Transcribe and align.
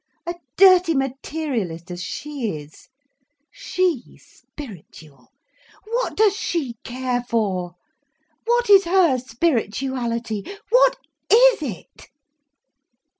A 0.25 0.33
dirty 0.57 0.95
materialist 0.95 1.91
as 1.91 2.01
she 2.01 2.57
is. 2.57 2.89
She 3.51 4.17
spiritual? 4.19 5.27
What 5.91 6.17
does 6.17 6.35
she 6.35 6.77
care 6.83 7.23
for, 7.23 7.75
what 8.45 8.67
is 8.67 8.85
her 8.85 9.19
spirituality? 9.19 10.43
What 10.71 10.97
is 11.29 11.61
it?" 11.61 12.09